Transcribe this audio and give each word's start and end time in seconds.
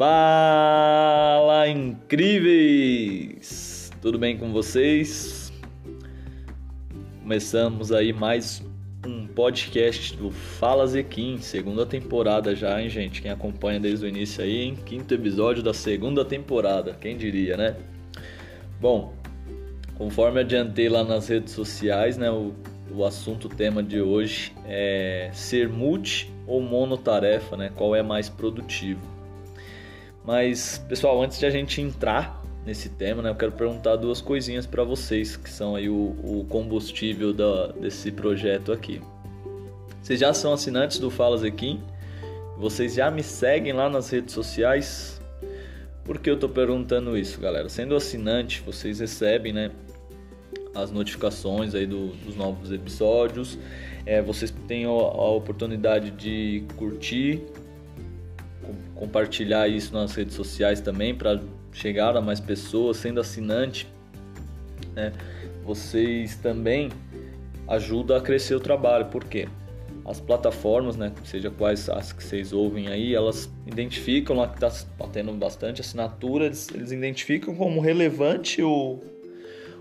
Fala 0.00 1.68
incríveis! 1.68 2.80
Tudo 4.00 4.18
bem 4.18 4.38
com 4.38 4.50
vocês? 4.50 5.52
Começamos 7.20 7.92
aí 7.92 8.10
mais 8.10 8.64
um 9.06 9.26
podcast 9.26 10.16
do 10.16 10.30
Fala 10.30 10.86
Zequim, 10.86 11.36
segunda 11.42 11.84
temporada 11.84 12.56
já, 12.56 12.80
hein, 12.80 12.88
gente? 12.88 13.20
Quem 13.20 13.30
acompanha 13.30 13.78
desde 13.78 14.06
o 14.06 14.08
início 14.08 14.42
aí, 14.42 14.62
hein? 14.62 14.78
Quinto 14.86 15.12
episódio 15.12 15.62
da 15.62 15.74
segunda 15.74 16.24
temporada, 16.24 16.96
quem 16.98 17.14
diria, 17.14 17.58
né? 17.58 17.76
Bom, 18.80 19.12
conforme 19.98 20.40
adiantei 20.40 20.88
lá 20.88 21.04
nas 21.04 21.28
redes 21.28 21.52
sociais, 21.52 22.16
né, 22.16 22.30
o, 22.30 22.54
o 22.90 23.04
assunto, 23.04 23.48
o 23.48 23.50
tema 23.50 23.82
de 23.82 24.00
hoje 24.00 24.54
é 24.64 25.28
ser 25.34 25.68
multi 25.68 26.32
ou 26.46 26.62
monotarefa, 26.62 27.54
né? 27.54 27.70
Qual 27.76 27.94
é 27.94 28.02
mais 28.02 28.30
produtivo? 28.30 29.09
Mas, 30.24 30.78
pessoal, 30.88 31.22
antes 31.22 31.38
de 31.38 31.46
a 31.46 31.50
gente 31.50 31.80
entrar 31.80 32.42
nesse 32.64 32.88
tema, 32.90 33.22
né, 33.22 33.30
eu 33.30 33.34
quero 33.34 33.52
perguntar 33.52 33.96
duas 33.96 34.20
coisinhas 34.20 34.66
para 34.66 34.84
vocês, 34.84 35.36
que 35.36 35.50
são 35.50 35.74
aí 35.74 35.88
o, 35.88 36.14
o 36.22 36.46
combustível 36.48 37.32
da, 37.32 37.68
desse 37.68 38.12
projeto 38.12 38.72
aqui. 38.72 39.00
Vocês 40.02 40.20
já 40.20 40.32
são 40.32 40.52
assinantes 40.52 40.98
do 40.98 41.10
Fala 41.10 41.36
Zequim? 41.38 41.80
Vocês 42.58 42.94
já 42.94 43.10
me 43.10 43.22
seguem 43.22 43.72
lá 43.72 43.88
nas 43.88 44.10
redes 44.10 44.34
sociais? 44.34 45.20
Por 46.04 46.18
que 46.18 46.28
eu 46.28 46.38
tô 46.38 46.48
perguntando 46.48 47.16
isso, 47.16 47.40
galera? 47.40 47.68
Sendo 47.68 47.94
assinante, 47.94 48.62
vocês 48.64 49.00
recebem, 49.00 49.52
né, 49.52 49.70
as 50.74 50.90
notificações 50.90 51.74
aí 51.74 51.86
do, 51.86 52.08
dos 52.08 52.36
novos 52.36 52.70
episódios. 52.70 53.58
É, 54.04 54.20
vocês 54.20 54.52
têm 54.68 54.84
a, 54.84 54.88
a 54.88 55.30
oportunidade 55.30 56.10
de 56.10 56.64
curtir 56.76 57.42
compartilhar 58.94 59.68
isso 59.68 59.92
nas 59.92 60.14
redes 60.14 60.34
sociais 60.34 60.80
também 60.80 61.14
para 61.14 61.40
chegar 61.72 62.16
a 62.16 62.20
mais 62.20 62.40
pessoas, 62.40 62.98
sendo 62.98 63.20
assinante, 63.20 63.86
né? 64.94 65.12
vocês 65.64 66.36
também 66.36 66.90
ajudam 67.68 68.16
a 68.16 68.20
crescer 68.20 68.54
o 68.54 68.60
trabalho, 68.60 69.06
porque 69.06 69.48
as 70.04 70.20
plataformas, 70.20 70.96
né, 70.96 71.12
seja 71.24 71.50
quais 71.50 71.88
as 71.88 72.12
que 72.12 72.22
vocês 72.22 72.52
ouvem 72.52 72.88
aí, 72.88 73.14
elas 73.14 73.48
identificam 73.66 74.36
lá 74.36 74.48
que 74.48 74.64
está 74.64 75.06
tendo 75.12 75.32
bastante 75.32 75.80
assinatura, 75.80 76.46
eles, 76.46 76.68
eles 76.74 76.90
identificam 76.90 77.54
como 77.54 77.80
relevante 77.80 78.62
o, 78.62 78.98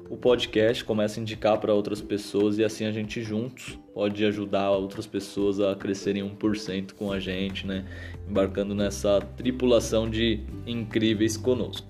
o 0.10 0.18
podcast, 0.18 0.84
começa 0.84 1.20
a 1.20 1.22
indicar 1.22 1.60
para 1.60 1.72
outras 1.72 2.02
pessoas 2.02 2.58
e 2.58 2.64
assim 2.64 2.86
a 2.86 2.92
gente 2.92 3.22
juntos 3.22 3.78
pode 3.94 4.26
ajudar 4.26 4.72
outras 4.72 5.06
pessoas 5.06 5.60
a 5.60 5.76
crescerem 5.76 6.24
1% 6.24 6.94
com 6.94 7.12
a 7.12 7.20
gente, 7.20 7.68
né? 7.68 7.86
Embarcando 8.28 8.74
nessa 8.74 9.22
tripulação 9.38 10.10
de 10.10 10.40
incríveis 10.66 11.38
conosco. 11.38 11.88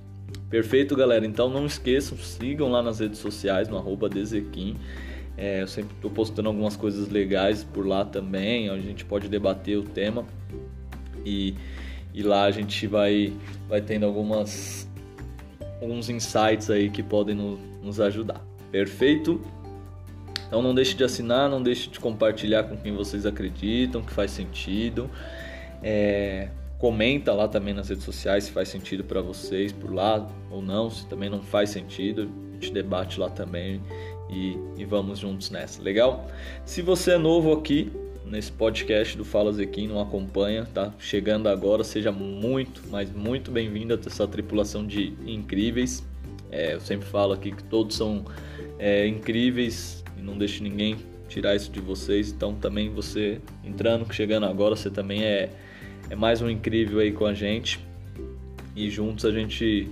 Perfeito, 0.49 0.97
galera? 0.97 1.25
Então 1.25 1.49
não 1.49 1.65
esqueçam, 1.65 2.17
sigam 2.17 2.69
lá 2.69 2.83
nas 2.83 2.99
redes 2.99 3.19
sociais, 3.19 3.69
no 3.69 3.77
arroba 3.77 4.09
Dezequim. 4.09 4.75
É, 5.37 5.61
eu 5.61 5.67
sempre 5.67 5.95
estou 5.95 6.11
postando 6.11 6.49
algumas 6.49 6.75
coisas 6.75 7.07
legais 7.07 7.63
por 7.63 7.87
lá 7.87 8.03
também, 8.03 8.67
a 8.69 8.77
gente 8.79 9.05
pode 9.05 9.29
debater 9.29 9.77
o 9.77 9.83
tema. 9.83 10.25
E, 11.25 11.55
e 12.13 12.21
lá 12.21 12.43
a 12.43 12.51
gente 12.51 12.85
vai, 12.85 13.31
vai 13.69 13.81
tendo 13.81 14.05
algumas 14.05 14.88
alguns 15.81 16.09
insights 16.09 16.69
aí 16.69 16.89
que 16.89 17.01
podem 17.01 17.35
nos, 17.35 17.59
nos 17.81 17.99
ajudar. 17.99 18.41
Perfeito? 18.71 19.41
Então 20.47 20.61
não 20.61 20.73
deixe 20.73 20.95
de 20.95 21.03
assinar, 21.03 21.49
não 21.49 21.61
deixe 21.61 21.89
de 21.89 21.99
compartilhar 21.99 22.63
com 22.63 22.75
quem 22.75 22.93
vocês 22.93 23.25
acreditam 23.25 24.01
que 24.01 24.11
faz 24.11 24.31
sentido. 24.31 25.09
É, 25.81 26.49
comenta 26.79 27.33
lá 27.33 27.47
também 27.47 27.73
nas 27.73 27.89
redes 27.89 28.03
sociais 28.03 28.45
se 28.45 28.51
faz 28.51 28.69
sentido 28.69 29.03
para 29.03 29.21
vocês 29.21 29.71
por 29.71 29.93
lá 29.93 30.27
ou 30.49 30.61
não, 30.61 30.89
se 30.89 31.05
também 31.05 31.29
não 31.29 31.41
faz 31.41 31.69
sentido, 31.69 32.29
a 32.51 32.53
gente 32.53 32.73
debate 32.73 33.19
lá 33.19 33.29
também 33.29 33.81
e, 34.29 34.57
e 34.77 34.85
vamos 34.85 35.19
juntos 35.19 35.49
nessa, 35.49 35.81
legal? 35.81 36.27
Se 36.65 36.81
você 36.81 37.11
é 37.11 37.17
novo 37.17 37.53
aqui, 37.53 37.91
nesse 38.29 38.51
podcast 38.51 39.17
do 39.17 39.25
Fala 39.25 39.51
Zequim, 39.51 39.87
não 39.87 39.99
acompanha, 39.99 40.65
tá 40.65 40.93
chegando 40.99 41.49
agora, 41.49 41.83
seja 41.83 42.11
muito, 42.11 42.83
mas 42.89 43.11
muito 43.11 43.49
bem-vindo 43.49 43.93
a 43.93 43.97
essa 43.97 44.27
tripulação 44.27 44.85
de 44.85 45.13
incríveis. 45.25 46.03
É, 46.51 46.75
eu 46.75 46.79
sempre 46.79 47.07
falo 47.07 47.33
aqui 47.33 47.51
que 47.51 47.63
todos 47.63 47.95
são 47.95 48.25
é, 48.77 49.07
incríveis 49.07 50.03
e 50.17 50.21
não 50.21 50.37
deixe 50.37 50.63
ninguém 50.63 50.97
tirar 51.27 51.55
isso 51.55 51.71
de 51.71 51.79
vocês. 51.79 52.31
Então 52.31 52.53
também 52.53 52.89
você 52.89 53.41
entrando, 53.63 54.11
chegando 54.13 54.45
agora, 54.45 54.75
você 54.75 54.89
também 54.89 55.23
é, 55.23 55.49
é 56.09 56.15
mais 56.15 56.41
um 56.41 56.49
incrível 56.49 56.99
aí 56.99 57.11
com 57.11 57.25
a 57.25 57.33
gente. 57.33 57.79
E 58.75 58.89
juntos 58.89 59.25
a 59.25 59.31
gente 59.31 59.89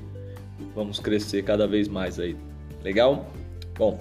vamos 0.75 0.99
crescer 0.99 1.43
cada 1.43 1.67
vez 1.67 1.87
mais 1.87 2.19
aí. 2.19 2.35
Legal? 2.83 3.31
Bom, 3.77 3.99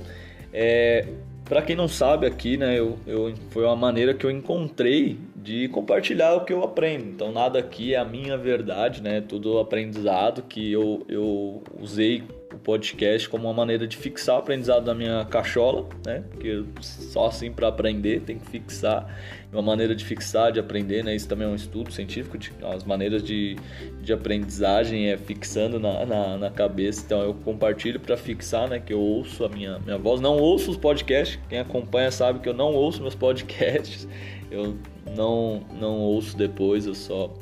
é, 0.53 1.07
para 1.49 1.63
quem 1.63 1.77
não 1.77 1.89
sabe 1.89 2.27
aqui, 2.27 2.57
né, 2.57 2.79
eu, 2.79 2.99
eu, 3.07 3.33
foi 3.51 3.65
uma 3.65 3.77
maneira 3.77 4.13
que 4.13 4.27
eu 4.27 4.31
encontrei 4.31 5.19
de 5.37 5.69
compartilhar 5.69 6.35
o 6.35 6.45
que 6.45 6.53
eu 6.53 6.63
aprendo. 6.65 7.05
Então 7.05 7.33
nada 7.33 7.59
aqui 7.59 7.95
é 7.95 7.99
a 7.99 8.05
minha 8.05 8.37
verdade, 8.37 9.01
né? 9.01 9.21
Tudo 9.21 9.59
aprendizado 9.59 10.43
que 10.43 10.73
eu, 10.73 11.05
eu 11.09 11.63
usei 11.81 12.25
o 12.53 12.59
podcast 12.59 13.29
como 13.29 13.45
uma 13.45 13.53
maneira 13.53 13.87
de 13.87 13.97
fixar 13.97 14.37
o 14.37 14.39
aprendizado 14.39 14.85
da 14.85 14.95
minha 14.95 15.25
cachola, 15.25 15.89
né? 16.05 16.23
Porque 16.31 16.65
só 16.81 17.27
assim 17.27 17.51
para 17.51 17.69
aprender 17.69 18.21
tem 18.21 18.39
que 18.39 18.47
fixar. 18.47 19.07
Uma 19.53 19.63
maneira 19.63 19.95
de 19.95 20.05
fixar, 20.05 20.53
de 20.53 20.61
aprender, 20.61 21.03
né? 21.03 21.15
Isso 21.15 21.29
também 21.29 21.47
é 21.47 21.51
um 21.51 21.55
estudo 21.55 21.93
científico. 21.93 22.37
De, 22.37 22.53
as 22.63 22.85
maneiras 22.85 23.23
de, 23.23 23.57
de 24.01 24.13
aprendizagem 24.13 25.11
é 25.11 25.17
fixando 25.17 25.81
na, 25.81 26.05
na, 26.05 26.37
na 26.39 26.51
cabeça. 26.51 27.03
Então 27.05 27.21
eu 27.23 27.35
compartilho 27.35 27.99
para 27.99 28.17
fixar, 28.17 28.69
né? 28.69 28.79
Que 28.79 28.93
eu 28.93 29.01
ouço 29.01 29.45
a 29.45 29.49
minha, 29.49 29.79
minha 29.81 29.99
voz. 29.99 30.21
Não 30.21 30.37
ouço 30.37 30.71
os 30.71 30.77
podcasts. 30.77 31.39
Quem 31.49 31.59
acompanha 31.59 32.11
sabe 32.11 32.41
que 32.41 32.49
eu 32.49 32.55
não 32.55 32.73
ouço 32.75 33.01
meus 33.01 33.15
podcasts. 33.15 34.07
Eu 34.51 34.77
não, 35.17 35.63
não 35.81 35.99
ouço 35.99 36.37
depois, 36.37 36.87
eu 36.87 36.95
só 36.95 37.33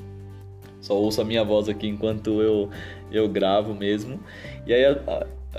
só 0.84 0.94
ouço 0.94 1.22
a 1.22 1.24
minha 1.24 1.42
voz 1.42 1.66
aqui 1.66 1.88
enquanto 1.88 2.42
eu, 2.42 2.68
eu 3.10 3.26
gravo 3.26 3.72
mesmo. 3.72 4.20
E 4.66 4.74
aí 4.74 4.82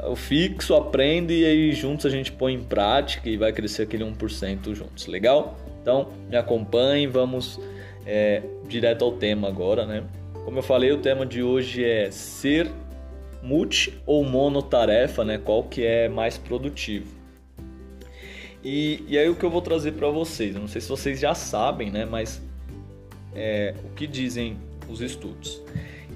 eu 0.04 0.16
fixo, 0.16 0.76
aprendo 0.76 1.32
e 1.32 1.44
aí 1.44 1.72
juntos 1.72 2.06
a 2.06 2.12
gente 2.12 2.32
põe 2.32 2.54
em 2.54 2.64
prática 2.64 3.28
e 3.28 3.36
vai 3.36 3.52
crescer 3.52 3.82
aquele 3.82 4.04
1% 4.04 4.76
juntos, 4.76 5.08
legal? 5.08 5.58
Então 5.82 6.10
me 6.30 6.38
acompanhem, 6.38 7.08
vamos 7.08 7.60
é, 8.06 8.44
direto 8.68 9.04
ao 9.04 9.14
tema 9.14 9.48
agora, 9.48 9.88
né? 9.88 10.04
Como 10.44 10.60
eu 10.60 10.64
falei, 10.64 10.92
o 10.92 11.00
tema 11.00 11.26
de 11.26 11.42
hoje 11.42 11.84
é 11.84 12.12
ser 12.12 12.70
multi 13.42 14.00
ou 14.06 14.24
monotarefa, 14.24 15.26
né? 15.26 15.40
Qual 15.40 15.64
que 15.64 15.84
é 15.84 16.08
mais 16.08 16.38
produtivo? 16.38 17.08
E, 18.64 19.04
e 19.08 19.18
aí 19.18 19.28
o 19.28 19.36
que 19.36 19.44
eu 19.44 19.50
vou 19.50 19.62
trazer 19.62 19.94
para 19.94 20.08
vocês, 20.10 20.54
eu 20.54 20.62
não 20.62 20.68
sei 20.68 20.82
se 20.82 20.88
vocês 20.88 21.20
já 21.20 21.34
sabem, 21.34 21.90
né? 21.90 22.06
Mas 22.06 22.40
é, 23.34 23.74
o 23.84 23.90
que 23.96 24.06
dizem 24.06 24.56
os 24.90 25.02
estudos? 25.02 25.62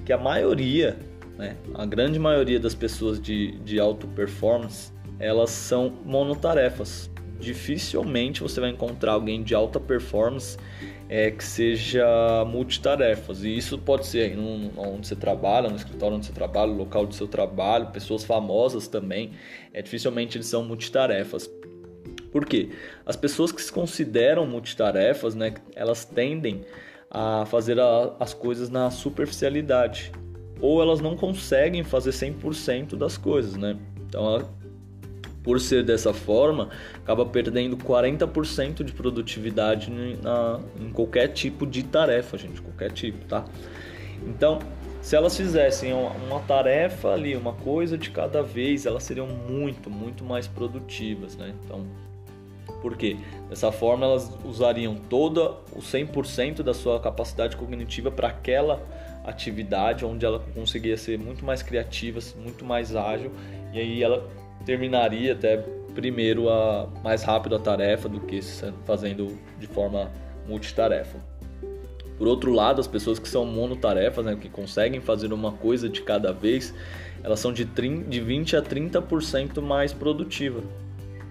Que 0.04 0.12
a 0.12 0.18
maioria, 0.18 0.98
né, 1.36 1.56
a 1.74 1.84
grande 1.86 2.18
maioria 2.18 2.58
das 2.58 2.74
pessoas 2.74 3.20
de, 3.20 3.52
de 3.60 3.78
alto 3.78 4.06
performance, 4.08 4.92
elas 5.18 5.50
são 5.50 5.92
monotarefas. 6.04 7.10
Dificilmente 7.38 8.42
você 8.42 8.60
vai 8.60 8.70
encontrar 8.70 9.12
alguém 9.12 9.42
de 9.42 9.54
alta 9.54 9.80
performance 9.80 10.58
é, 11.08 11.30
que 11.30 11.42
seja 11.42 12.44
multitarefas. 12.46 13.42
E 13.42 13.56
isso 13.56 13.76
pode 13.76 14.06
ser 14.06 14.36
no, 14.36 14.70
onde 14.76 15.08
você 15.08 15.16
trabalha, 15.16 15.68
no 15.68 15.76
escritório 15.76 16.16
onde 16.16 16.26
você 16.26 16.32
trabalha, 16.32 16.70
no 16.70 16.78
local 16.78 17.04
do 17.04 17.14
seu 17.14 17.26
trabalho, 17.26 17.88
pessoas 17.88 18.24
famosas 18.24 18.86
também. 18.86 19.32
É, 19.72 19.82
dificilmente 19.82 20.36
eles 20.36 20.46
são 20.46 20.62
multitarefas. 20.64 21.50
Por 22.30 22.46
quê? 22.46 22.70
As 23.04 23.16
pessoas 23.16 23.50
que 23.50 23.60
se 23.60 23.72
consideram 23.72 24.46
multitarefas, 24.46 25.34
né, 25.34 25.52
elas 25.74 26.04
tendem 26.04 26.64
a 27.10 27.44
fazer 27.46 27.80
a, 27.80 28.14
as 28.20 28.32
coisas 28.32 28.70
na 28.70 28.90
superficialidade. 28.90 30.12
Ou 30.60 30.80
elas 30.80 31.00
não 31.00 31.16
conseguem 31.16 31.82
fazer 31.82 32.10
100% 32.10 32.96
das 32.96 33.16
coisas, 33.16 33.56
né? 33.56 33.76
Então, 34.06 34.26
ela, 34.26 34.50
por 35.42 35.58
ser 35.58 35.82
dessa 35.82 36.12
forma, 36.12 36.68
acaba 36.96 37.26
perdendo 37.26 37.76
40% 37.76 38.84
de 38.84 38.92
produtividade 38.92 39.90
na, 40.22 40.60
em 40.78 40.90
qualquer 40.90 41.28
tipo 41.28 41.66
de 41.66 41.82
tarefa, 41.82 42.38
gente, 42.38 42.60
qualquer 42.60 42.92
tipo, 42.92 43.24
tá? 43.24 43.44
Então, 44.26 44.58
se 45.00 45.16
elas 45.16 45.34
fizessem 45.34 45.94
uma, 45.94 46.40
tarefa 46.40 47.08
ali, 47.08 47.34
uma 47.34 47.54
coisa 47.54 47.96
de 47.96 48.10
cada 48.10 48.42
vez, 48.42 48.84
elas 48.84 49.02
seriam 49.02 49.26
muito, 49.26 49.88
muito 49.88 50.22
mais 50.22 50.46
produtivas, 50.46 51.36
né? 51.36 51.54
Então, 51.64 51.86
por 52.82 52.96
quê? 52.96 53.16
Dessa 53.48 53.70
forma, 53.70 54.06
elas 54.06 54.30
usariam 54.44 54.94
toda 54.94 55.50
o 55.72 55.80
100% 55.80 56.62
da 56.62 56.74
sua 56.74 57.00
capacidade 57.00 57.56
cognitiva 57.56 58.10
para 58.10 58.28
aquela 58.28 58.82
atividade 59.24 60.04
onde 60.04 60.24
ela 60.24 60.40
conseguia 60.54 60.96
ser 60.96 61.18
muito 61.18 61.44
mais 61.44 61.62
criativa, 61.62 62.20
muito 62.42 62.64
mais 62.64 62.96
ágil 62.96 63.30
e 63.72 63.78
aí 63.78 64.02
ela 64.02 64.26
terminaria 64.64 65.32
até 65.32 65.58
primeiro 65.94 66.48
a 66.48 66.88
mais 67.02 67.22
rápido 67.22 67.56
a 67.56 67.58
tarefa 67.58 68.08
do 68.08 68.20
que 68.20 68.40
fazendo 68.84 69.36
de 69.58 69.66
forma 69.66 70.10
multitarefa. 70.46 71.18
Por 72.16 72.28
outro 72.28 72.52
lado, 72.52 72.80
as 72.80 72.86
pessoas 72.86 73.18
que 73.18 73.28
são 73.28 73.46
monotarefas, 73.46 74.24
né, 74.24 74.36
que 74.38 74.48
conseguem 74.48 75.00
fazer 75.00 75.32
uma 75.32 75.52
coisa 75.52 75.88
de 75.88 76.02
cada 76.02 76.32
vez, 76.32 76.74
elas 77.22 77.40
são 77.40 77.52
de, 77.52 77.64
30, 77.64 78.10
de 78.10 78.20
20 78.20 78.56
a 78.56 78.62
30% 78.62 79.60
mais 79.62 79.92
produtiva. 79.92 80.60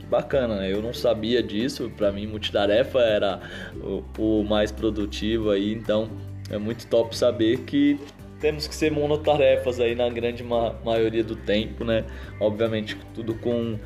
Bacana, 0.09 0.56
né? 0.57 0.73
Eu 0.73 0.81
não 0.81 0.94
sabia 0.94 1.44
disso, 1.44 1.91
para 1.95 2.11
mim 2.11 2.25
multitarefa 2.25 3.00
era 3.00 3.39
o, 3.75 4.03
o 4.17 4.44
mais 4.44 4.71
produtivo 4.71 5.51
aí, 5.51 5.71
então 5.71 6.09
é 6.50 6.57
muito 6.57 6.88
top 6.88 7.15
saber 7.15 7.59
que 7.59 8.00
temos 8.39 8.67
que 8.67 8.73
ser 8.73 8.91
monotarefas 8.91 9.79
aí 9.79 9.94
na 9.94 10.09
grande 10.09 10.44
ma 10.44 10.73
maioria 10.83 11.23
do 11.23 11.35
tempo, 11.35 11.83
né? 11.83 12.06
Obviamente 12.39 12.97
tudo 13.13 13.35
com, 13.35 13.77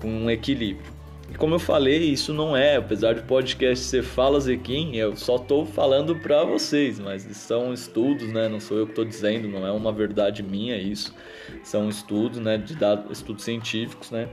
com 0.00 0.08
um 0.08 0.30
equilíbrio. 0.30 0.94
E 1.30 1.34
como 1.36 1.54
eu 1.54 1.58
falei, 1.58 1.98
isso 1.98 2.34
não 2.34 2.56
é, 2.56 2.76
apesar 2.76 3.14
de 3.14 3.22
podcast 3.22 3.84
ser 3.84 4.02
Fala 4.02 4.38
Zequim, 4.38 4.94
eu 4.94 5.16
só 5.16 5.36
estou 5.36 5.64
falando 5.64 6.14
para 6.16 6.44
vocês, 6.44 7.00
mas 7.00 7.22
são 7.22 7.72
estudos, 7.72 8.28
né? 8.28 8.46
Não 8.46 8.60
sou 8.60 8.78
eu 8.78 8.84
que 8.84 8.92
estou 8.92 9.04
dizendo, 9.04 9.48
não 9.48 9.66
é 9.66 9.72
uma 9.72 9.90
verdade 9.90 10.42
minha 10.42 10.76
isso. 10.76 11.14
São 11.62 11.88
estudos, 11.88 12.38
né? 12.38 12.58
De 12.58 12.76
dados, 12.76 13.10
estudos 13.10 13.42
científicos, 13.42 14.10
né? 14.10 14.28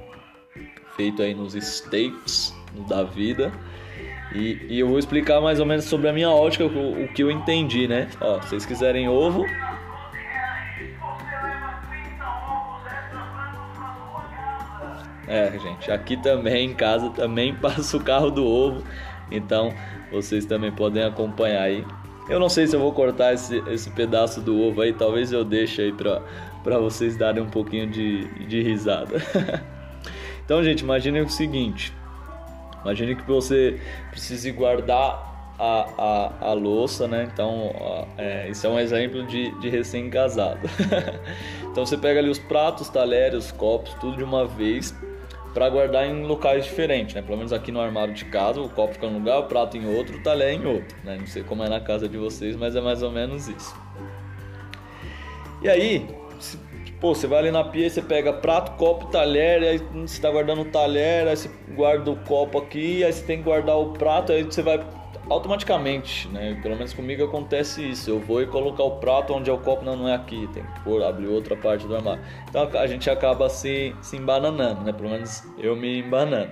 Feito 0.95 1.21
aí 1.21 1.33
nos 1.33 1.55
States 1.55 2.53
da 2.88 3.03
vida. 3.03 3.51
E, 4.33 4.65
e, 4.69 4.79
eu 4.79 4.88
vou 4.88 4.97
explicar 4.97 5.41
mais 5.41 5.59
ou 5.59 5.65
menos 5.65 5.85
sobre 5.85 6.07
a 6.07 6.13
minha 6.13 6.29
ótica, 6.29 6.63
o, 6.65 7.03
o 7.03 7.07
que 7.09 7.21
eu 7.21 7.29
entendi, 7.29 7.88
né? 7.88 8.09
Ó, 8.21 8.39
vocês 8.39 8.65
quiserem 8.65 9.09
ovo, 9.09 9.45
É, 15.31 15.57
gente, 15.57 15.89
aqui 15.89 16.17
também 16.17 16.71
em 16.71 16.73
casa 16.73 17.09
também 17.11 17.55
passa 17.61 17.95
o 17.95 18.03
carro 18.03 18.29
do 18.29 18.45
ovo, 18.45 18.83
então 19.31 19.73
vocês 20.11 20.45
também 20.45 20.73
podem 20.73 21.03
acompanhar 21.03 21.61
aí. 21.61 21.85
Eu 22.27 22.38
não 22.38 22.49
sei 22.49 22.67
se 22.67 22.75
eu 22.75 22.81
vou 22.81 22.91
cortar 22.91 23.33
esse, 23.33 23.63
esse 23.69 23.89
pedaço 23.91 24.41
do 24.41 24.59
ovo 24.59 24.81
aí, 24.81 24.91
talvez 24.91 25.31
eu 25.31 25.45
deixe 25.45 25.83
aí 25.83 25.93
pra, 25.93 26.21
pra 26.65 26.77
vocês 26.79 27.15
darem 27.15 27.41
um 27.41 27.49
pouquinho 27.49 27.88
de, 27.88 28.25
de 28.45 28.61
risada. 28.61 29.21
então, 30.51 30.62
gente, 30.62 30.81
imagine 30.81 31.21
o 31.21 31.30
seguinte: 31.30 31.94
imagine 32.83 33.15
que 33.15 33.24
você 33.24 33.80
precise 34.09 34.51
guardar 34.51 35.53
a, 35.57 35.88
a, 35.98 36.50
a 36.50 36.51
louça, 36.53 37.07
né? 37.07 37.30
Então, 37.33 37.74
é, 38.18 38.50
isso 38.50 38.68
é 38.68 38.69
um 38.69 38.77
exemplo 38.77 39.25
de, 39.25 39.57
de 39.62 39.69
recém-casado. 39.69 40.59
então, 41.71 41.86
você 41.86 41.98
pega 41.98 42.19
ali 42.19 42.30
os 42.30 42.38
pratos, 42.38 42.89
talheres, 42.89 43.45
os 43.45 43.51
copos, 43.53 43.94
tudo 43.94 44.18
de 44.18 44.25
uma 44.25 44.45
vez 44.45 44.94
para 45.53 45.69
guardar 45.69 46.06
em 46.06 46.24
locais 46.24 46.65
diferentes, 46.65 47.15
né? 47.15 47.21
Pelo 47.21 47.38
menos 47.38 47.53
aqui 47.53 47.71
no 47.71 47.80
armário 47.80 48.13
de 48.13 48.25
casa, 48.25 48.59
o 48.59 48.68
copo 48.68 48.95
fica 48.95 49.06
em 49.06 49.09
um 49.09 49.19
lugar, 49.19 49.39
o 49.39 49.44
prato 49.44 49.77
em 49.77 49.95
outro, 49.95 50.18
o 50.18 50.21
talher 50.21 50.51
em 50.51 50.65
outro, 50.65 50.98
né? 51.06 51.15
Não 51.18 51.27
sei 51.27 51.44
como 51.44 51.63
é 51.63 51.69
na 51.69 51.80
casa 51.80 52.09
de 52.09 52.18
vocês, 52.18 52.57
mas 52.57 52.75
é 52.75 52.81
mais 52.81 53.01
ou 53.01 53.09
menos 53.09 53.48
isso. 53.48 53.74
E 55.62 55.69
aí, 55.69 56.06
pô, 57.01 57.15
você 57.15 57.25
vai 57.25 57.39
ali 57.39 57.51
na 57.51 57.63
pia 57.63 57.89
você 57.89 58.01
pega 58.01 58.31
prato, 58.31 58.77
copo, 58.77 59.07
talher, 59.07 59.63
aí 59.63 59.80
você 59.80 60.13
está 60.13 60.30
guardando 60.30 60.62
o 60.62 60.65
talher, 60.65 61.27
aí 61.27 61.36
você 61.36 61.50
guarda 61.75 62.12
o 62.12 62.15
copo 62.15 62.59
aqui, 62.59 63.03
aí 63.03 63.12
você 63.12 63.25
tem 63.25 63.39
que 63.39 63.44
guardar 63.44 63.77
o 63.77 63.92
prato, 63.94 64.31
aí 64.31 64.44
você 64.44 64.62
vai 64.62 64.80
automaticamente, 65.30 66.27
né? 66.30 66.59
Pelo 66.62 66.75
menos 66.75 66.94
comigo 66.94 67.24
acontece 67.24 67.89
isso. 67.89 68.09
Eu 68.09 68.19
vou 68.19 68.42
e 68.42 68.48
colocar 68.48 68.83
o 68.83 68.98
prato 68.98 69.33
onde 69.33 69.50
é 69.50 69.53
o 69.53 69.57
copo, 69.57 69.83
não, 69.83 69.95
não 69.95 70.07
é 70.07 70.15
aqui, 70.15 70.48
tem 70.53 70.63
que 70.63 70.80
pôr, 70.81 71.01
abrir 71.03 71.27
outra 71.27 71.56
parte 71.56 71.88
do 71.88 71.95
armário. 71.95 72.24
Então 72.48 72.69
a 72.80 72.88
gente 72.88 73.09
acaba 73.09 73.50
se, 73.50 73.95
se 74.01 74.18
embananando, 74.18 74.83
né? 74.83 74.94
Pelo 74.94 75.09
menos 75.09 75.44
eu 75.57 75.75
me 75.75 76.00
embanando. 76.00 76.51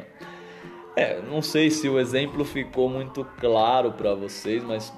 É, 0.96 1.22
não 1.22 1.42
sei 1.42 1.69
se 1.69 1.88
o 1.88 2.00
exemplo 2.00 2.44
ficou 2.44 2.90
muito 2.90 3.25
claro 3.40 3.92
para 3.92 4.16
vocês, 4.16 4.63
mas 4.63 4.92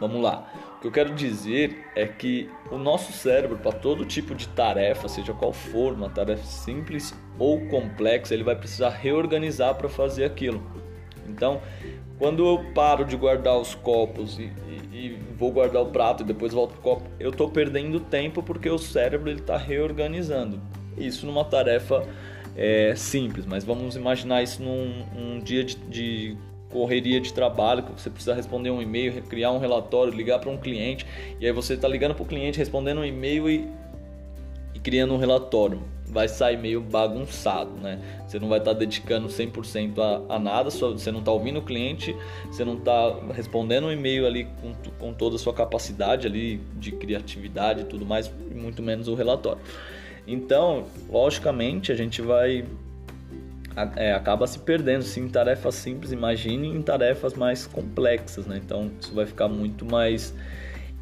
vamos 0.00 0.20
lá. 0.20 0.46
O 0.76 0.80
que 0.80 0.86
eu 0.88 0.92
quero 0.92 1.14
dizer 1.14 1.86
é 1.96 2.06
que 2.06 2.50
o 2.70 2.76
nosso 2.76 3.10
cérebro, 3.12 3.56
para 3.56 3.72
todo 3.72 4.04
tipo 4.04 4.34
de 4.34 4.46
tarefa, 4.48 5.08
seja 5.08 5.32
qual 5.32 5.52
for, 5.52 5.94
uma 5.94 6.10
tarefa 6.10 6.44
simples 6.44 7.14
ou 7.38 7.66
complexa, 7.68 8.34
ele 8.34 8.44
vai 8.44 8.54
precisar 8.54 8.90
reorganizar 8.90 9.74
para 9.74 9.88
fazer 9.88 10.24
aquilo. 10.24 10.62
Então, 11.26 11.62
quando 12.18 12.46
eu 12.46 12.72
paro 12.74 13.04
de 13.04 13.16
guardar 13.16 13.58
os 13.58 13.74
copos 13.74 14.38
e, 14.38 14.52
e, 14.68 14.96
e 14.96 15.18
vou 15.38 15.50
guardar 15.50 15.82
o 15.82 15.86
prato 15.86 16.22
e 16.22 16.26
depois 16.26 16.52
volto 16.52 16.72
pro 16.72 16.82
copo, 16.82 17.10
eu 17.18 17.30
estou 17.30 17.50
perdendo 17.50 17.98
tempo 17.98 18.42
porque 18.42 18.68
o 18.68 18.78
cérebro 18.78 19.30
está 19.30 19.56
reorganizando. 19.56 20.60
Isso 20.96 21.26
numa 21.26 21.44
tarefa 21.44 22.06
é, 22.54 22.94
simples, 22.94 23.46
mas 23.46 23.64
vamos 23.64 23.96
imaginar 23.96 24.42
isso 24.42 24.62
num 24.62 25.04
um 25.16 25.40
dia 25.40 25.64
de, 25.64 25.76
de 25.76 26.36
correria 26.76 27.18
de 27.18 27.32
trabalho, 27.32 27.82
que 27.82 27.92
você 28.02 28.10
precisa 28.10 28.34
responder 28.34 28.68
um 28.70 28.82
e-mail, 28.82 29.22
criar 29.22 29.50
um 29.50 29.58
relatório, 29.58 30.12
ligar 30.12 30.38
para 30.38 30.50
um 30.50 30.58
cliente, 30.58 31.06
e 31.40 31.46
aí 31.46 31.52
você 31.52 31.72
está 31.72 31.88
ligando 31.88 32.14
para 32.14 32.22
o 32.22 32.26
cliente, 32.26 32.58
respondendo 32.58 32.98
um 32.98 33.04
e-mail 33.04 33.48
e, 33.48 33.66
e 34.74 34.78
criando 34.78 35.14
um 35.14 35.16
relatório 35.16 35.82
vai 36.08 36.28
sair 36.28 36.56
meio 36.56 36.80
bagunçado, 36.80 37.72
né? 37.72 37.98
Você 38.26 38.38
não 38.38 38.48
vai 38.48 38.58
estar 38.58 38.72
tá 38.72 38.78
dedicando 38.78 39.26
100% 39.26 39.98
a, 39.98 40.36
a 40.36 40.38
nada, 40.38 40.70
só, 40.70 40.92
você 40.92 41.10
não 41.10 41.18
está 41.18 41.32
ouvindo 41.32 41.58
o 41.58 41.62
cliente, 41.62 42.14
você 42.46 42.64
não 42.64 42.74
está 42.74 43.18
respondendo 43.34 43.86
um 43.86 43.92
e-mail 43.92 44.24
ali 44.24 44.44
com, 44.60 44.72
com 45.00 45.12
toda 45.12 45.34
a 45.34 45.38
sua 45.38 45.52
capacidade 45.52 46.26
ali 46.26 46.60
de 46.74 46.92
criatividade 46.92 47.80
e 47.80 47.84
tudo 47.84 48.06
mais, 48.06 48.30
muito 48.54 48.82
menos 48.82 49.08
o 49.08 49.14
relatório. 49.14 49.60
Então, 50.26 50.84
logicamente, 51.10 51.90
a 51.90 51.96
gente 51.96 52.22
vai 52.22 52.64
é, 53.96 54.12
acaba 54.12 54.46
se 54.46 54.58
perdendo 54.60 55.02
sim 55.02 55.24
em 55.24 55.28
tarefas 55.28 55.74
simples, 55.74 56.12
imagine 56.12 56.68
em 56.68 56.82
tarefas 56.82 57.34
mais 57.34 57.66
complexas, 57.66 58.46
né? 58.46 58.60
Então, 58.64 58.90
isso 59.00 59.14
vai 59.14 59.26
ficar 59.26 59.48
muito 59.48 59.84
mais 59.84 60.34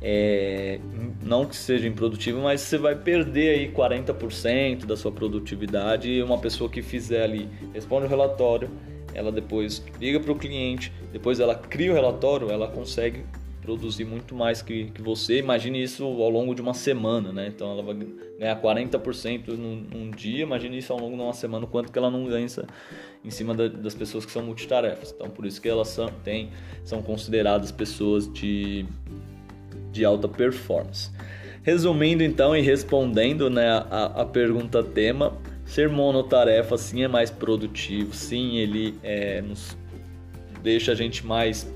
é, 0.03 0.79
não 1.23 1.47
que 1.47 1.56
seja 1.56 1.88
improdutivo, 1.88 2.43
mas 2.43 2.61
você 2.61 2.76
vai 2.76 2.94
perder 2.94 3.55
aí 3.55 3.73
40% 3.73 4.85
da 4.85 4.97
sua 4.97 5.11
produtividade 5.11 6.11
e 6.11 6.23
uma 6.23 6.37
pessoa 6.37 6.69
que 6.69 6.82
fizer 6.82 7.23
ali, 7.23 7.49
responde 7.73 8.06
o 8.06 8.09
relatório, 8.09 8.69
ela 9.15 9.32
depois 9.32 9.82
liga 10.00 10.21
para 10.21 10.32
o 10.32 10.35
cliente, 10.37 10.93
depois 11.12 11.41
ela 11.41 11.55
cria 11.55 11.91
o 11.91 11.94
relatório, 11.94 12.50
ela 12.50 12.69
consegue 12.69 13.25
produzir 13.64 14.05
muito 14.05 14.34
mais 14.34 14.61
que, 14.61 14.87
que 14.90 15.00
você. 15.00 15.38
Imagine 15.38 15.82
isso 15.82 16.05
ao 16.05 16.31
longo 16.31 16.55
de 16.55 16.61
uma 16.61 16.75
semana, 16.75 17.32
né? 17.32 17.49
Então 17.49 17.70
ela 17.70 17.82
vai 17.82 17.94
ganhar 18.38 18.61
40% 18.61 19.49
num, 19.49 19.76
num 19.76 20.11
dia, 20.11 20.43
imagine 20.43 20.78
isso 20.78 20.93
ao 20.93 20.99
longo 20.99 21.16
de 21.16 21.22
uma 21.22 21.32
semana, 21.32 21.66
quanto 21.66 21.90
que 21.90 21.99
ela 21.99 22.11
não 22.11 22.26
ganha 22.26 22.46
em 23.25 23.31
cima 23.31 23.55
da, 23.55 23.69
das 23.69 23.94
pessoas 23.94 24.26
que 24.26 24.32
são 24.32 24.43
multitarefas. 24.43 25.12
Então 25.16 25.31
por 25.31 25.46
isso 25.46 25.61
que 25.61 25.69
elas 25.69 25.88
são, 25.88 26.08
tem, 26.22 26.50
são 26.84 27.02
consideradas 27.02 27.73
pessoas 27.73 28.30
de 28.33 28.87
de 29.94 30.04
alta 30.04 30.28
performance. 30.28 31.11
Resumindo 31.62 32.23
então 32.23 32.54
e 32.54 32.61
respondendo 32.61 33.49
né, 33.49 33.68
a, 33.90 34.23
a 34.23 34.25
pergunta 34.26 34.83
tema, 34.83 35.33
ser 35.64 35.88
monotarefa 35.88 36.76
sim 36.76 37.02
é 37.02 37.09
mais 37.09 37.30
produtivo, 37.30 38.14
sim 38.14 38.59
ele 38.59 38.99
é, 39.02 39.40
nos 39.40 39.78
deixa 40.62 40.92
a 40.92 40.94
gente 40.94 41.25
mais 41.25 41.66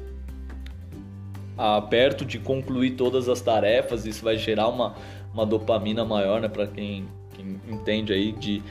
a, 1.58 1.82
perto 1.82 2.24
de 2.24 2.38
concluir 2.38 2.92
todas 2.92 3.28
as 3.28 3.40
tarefas, 3.40 4.06
isso 4.06 4.24
vai 4.24 4.36
gerar 4.36 4.68
uma, 4.68 4.94
uma 5.34 5.44
dopamina 5.44 6.04
maior 6.04 6.40
né, 6.40 6.48
para 6.48 6.66
quem, 6.68 7.08
quem, 7.34 7.60
entende 7.68 8.12
aí 8.12 8.32
de, 8.32 8.62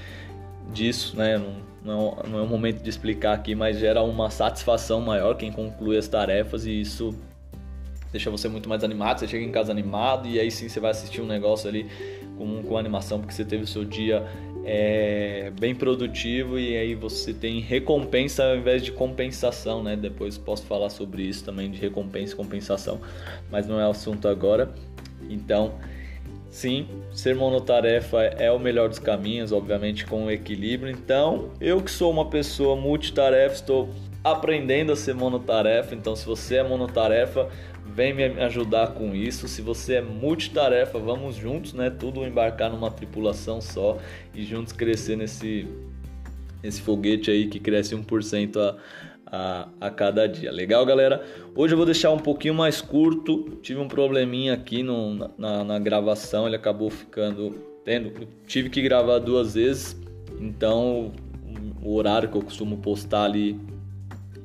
disso, 0.71 1.15
né? 1.17 1.37
Não, 1.37 1.67
não, 1.83 2.17
não 2.27 2.39
é 2.39 2.41
o 2.41 2.47
momento 2.47 2.81
de 2.81 2.89
explicar 2.89 3.33
aqui, 3.33 3.53
mas 3.53 3.77
gera 3.77 4.01
uma 4.01 4.29
satisfação 4.29 5.01
maior 5.01 5.35
quem 5.35 5.51
conclui 5.51 5.97
as 5.97 6.07
tarefas 6.07 6.65
e 6.65 6.81
isso 6.81 7.13
deixa 8.11 8.31
você 8.31 8.47
muito 8.47 8.67
mais 8.69 8.83
animado, 8.83 9.19
você 9.19 9.27
chega 9.27 9.43
em 9.43 9.51
casa 9.51 9.71
animado 9.71 10.27
e 10.27 10.39
aí 10.39 10.49
sim 10.49 10.69
você 10.69 10.79
vai 10.79 10.91
assistir 10.91 11.21
um 11.21 11.27
negócio 11.27 11.69
ali 11.69 11.89
com, 12.37 12.63
com 12.63 12.77
animação 12.77 13.19
porque 13.19 13.33
você 13.33 13.45
teve 13.45 13.63
o 13.63 13.67
seu 13.67 13.83
dia 13.83 14.25
é, 14.69 15.49
bem 15.57 15.73
produtivo 15.73 16.59
e 16.59 16.75
aí 16.75 16.93
você 16.93 17.33
tem 17.33 17.61
recompensa 17.61 18.43
ao 18.43 18.57
invés 18.57 18.83
de 18.83 18.91
compensação, 18.91 19.81
né? 19.81 19.95
Depois 19.95 20.37
posso 20.37 20.65
falar 20.65 20.89
sobre 20.89 21.23
isso 21.23 21.45
também 21.45 21.71
de 21.71 21.79
recompensa 21.79 22.33
e 22.33 22.35
compensação, 22.35 22.99
mas 23.49 23.65
não 23.65 23.79
é 23.79 23.87
o 23.87 23.91
assunto 23.91 24.27
agora. 24.27 24.69
Então, 25.29 25.75
sim, 26.51 26.85
ser 27.13 27.33
monotarefa 27.33 28.21
é 28.23 28.51
o 28.51 28.59
melhor 28.59 28.89
dos 28.89 28.99
caminhos, 28.99 29.53
obviamente 29.53 30.05
com 30.05 30.29
equilíbrio. 30.29 30.91
Então, 30.91 31.49
eu 31.61 31.81
que 31.81 31.89
sou 31.89 32.11
uma 32.11 32.29
pessoa 32.29 32.75
multitarefa, 32.75 33.55
estou 33.55 33.89
aprendendo 34.21 34.91
a 34.91 34.97
ser 34.97 35.15
monotarefa. 35.15 35.95
Então, 35.95 36.13
se 36.13 36.25
você 36.25 36.57
é 36.57 36.63
monotarefa, 36.63 37.49
vem 37.97 38.13
me 38.13 38.25
ajudar 38.43 38.93
com 38.93 39.15
isso. 39.15 39.47
Se 39.47 39.59
você 39.59 39.95
é 39.95 40.01
multitarefa, 40.01 40.99
vamos 40.99 41.35
juntos, 41.35 41.73
né? 41.73 41.89
Tudo 41.89 42.23
embarcar 42.23 42.69
numa 42.69 42.91
tripulação 42.91 43.59
só 43.59 43.97
e 44.35 44.43
juntos 44.43 44.71
crescer 44.71 45.15
nesse, 45.17 45.67
nesse 46.61 46.79
foguete 46.79 47.31
aí 47.31 47.47
que 47.47 47.59
cresce 47.59 47.95
1% 47.95 48.55
a, 48.55 48.77
a, 49.25 49.67
a 49.87 49.89
cada 49.89 50.27
dia. 50.27 50.51
Legal, 50.51 50.85
galera? 50.85 51.25
Hoje 51.55 51.73
eu 51.73 51.77
vou 51.77 51.87
deixar 51.87 52.11
um 52.11 52.19
pouquinho 52.19 52.53
mais 52.53 52.81
curto. 52.81 53.57
Tive 53.63 53.79
um 53.79 53.87
probleminha 53.87 54.53
aqui 54.53 54.83
no, 54.83 55.31
na, 55.35 55.63
na 55.63 55.79
gravação, 55.79 56.45
ele 56.45 56.55
acabou 56.55 56.91
ficando. 56.91 57.65
Tendo, 57.83 58.27
tive 58.45 58.69
que 58.69 58.81
gravar 58.81 59.17
duas 59.17 59.55
vezes, 59.55 59.99
então 60.41 61.13
o 61.81 61.95
horário 61.95 62.29
que 62.29 62.35
eu 62.35 62.41
costumo 62.41 62.77
postar 62.77 63.23
ali 63.23 63.57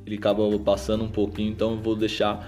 ele 0.06 0.16
acaba 0.16 0.58
passando 0.58 1.04
um 1.04 1.08
pouquinho, 1.08 1.50
então 1.50 1.72
eu 1.72 1.78
vou 1.78 1.96
deixar 1.96 2.46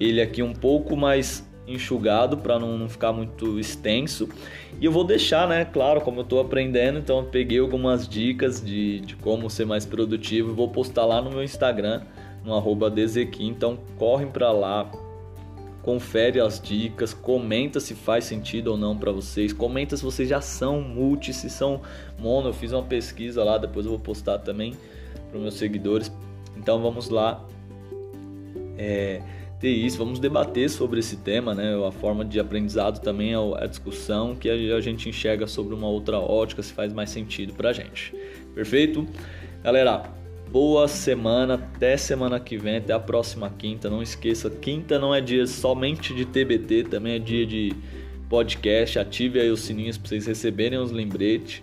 ele 0.00 0.20
aqui 0.22 0.42
um 0.42 0.54
pouco 0.54 0.96
mais 0.96 1.48
enxugado 1.66 2.38
para 2.38 2.58
não, 2.58 2.76
não, 2.76 2.88
ficar 2.88 3.12
muito 3.12 3.58
extenso. 3.58 4.28
E 4.80 4.84
eu 4.84 4.90
vou 4.90 5.04
deixar, 5.04 5.46
né? 5.46 5.64
Claro, 5.64 6.00
como 6.00 6.20
eu 6.20 6.22
estou 6.22 6.40
aprendendo, 6.40 6.98
então 6.98 7.18
eu 7.18 7.24
peguei 7.24 7.58
algumas 7.58 8.08
dicas 8.08 8.64
de, 8.64 9.00
de 9.00 9.14
como 9.16 9.48
ser 9.48 9.66
mais 9.66 9.84
produtivo 9.84 10.54
vou 10.54 10.68
postar 10.68 11.04
lá 11.04 11.20
no 11.20 11.30
meu 11.30 11.44
Instagram, 11.44 12.02
no 12.44 12.54
arroba. 12.54 12.92
Então 13.38 13.78
correm 13.98 14.28
para 14.28 14.50
lá, 14.50 14.90
confere 15.82 16.40
as 16.40 16.60
dicas, 16.60 17.14
comenta 17.14 17.78
se 17.78 17.94
faz 17.94 18.24
sentido 18.24 18.68
ou 18.68 18.76
não 18.76 18.96
para 18.96 19.12
vocês, 19.12 19.52
comenta 19.52 19.96
se 19.96 20.02
vocês 20.02 20.28
já 20.28 20.40
são 20.40 20.80
multi, 20.80 21.32
se 21.32 21.48
são 21.48 21.82
mono. 22.18 22.48
Eu 22.48 22.54
fiz 22.54 22.72
uma 22.72 22.82
pesquisa 22.82 23.44
lá, 23.44 23.58
depois 23.58 23.86
eu 23.86 23.92
vou 23.92 24.00
postar 24.00 24.38
também 24.38 24.74
para 25.30 25.38
meus 25.38 25.54
seguidores. 25.54 26.10
Então 26.56 26.80
vamos 26.80 27.08
lá. 27.10 27.44
É, 28.76 29.20
ter 29.60 29.68
isso, 29.68 29.98
vamos 29.98 30.18
debater 30.18 30.70
sobre 30.70 31.00
esse 31.00 31.18
tema, 31.18 31.54
né? 31.54 31.74
A 31.86 31.92
forma 31.92 32.24
de 32.24 32.40
aprendizado 32.40 33.00
também 33.00 33.34
é 33.34 33.62
a 33.62 33.66
discussão 33.66 34.34
que 34.34 34.48
a 34.48 34.80
gente 34.80 35.08
enxerga 35.08 35.46
sobre 35.46 35.74
uma 35.74 35.86
outra 35.86 36.18
ótica, 36.18 36.62
se 36.62 36.72
faz 36.72 36.92
mais 36.92 37.10
sentido 37.10 37.52
pra 37.52 37.72
gente. 37.72 38.14
Perfeito? 38.54 39.06
Galera, 39.62 40.04
boa 40.50 40.88
semana, 40.88 41.54
até 41.54 41.96
semana 41.98 42.40
que 42.40 42.56
vem, 42.56 42.78
até 42.78 42.94
a 42.94 42.98
próxima 42.98 43.50
quinta. 43.50 43.90
Não 43.90 44.02
esqueça, 44.02 44.48
quinta 44.48 44.98
não 44.98 45.14
é 45.14 45.20
dia 45.20 45.46
somente 45.46 46.14
de 46.14 46.24
TBT, 46.24 46.84
também 46.84 47.16
é 47.16 47.18
dia 47.18 47.44
de 47.44 47.72
podcast. 48.30 48.98
Ative 48.98 49.40
aí 49.40 49.50
os 49.50 49.60
sininhos 49.60 49.98
para 49.98 50.08
vocês 50.08 50.26
receberem 50.26 50.78
os 50.78 50.90
lembretes 50.90 51.62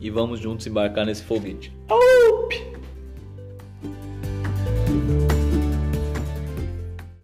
e 0.00 0.10
vamos 0.10 0.40
juntos 0.40 0.66
embarcar 0.66 1.06
nesse 1.06 1.22
foguete. 1.22 1.72
Aup! 1.88 2.27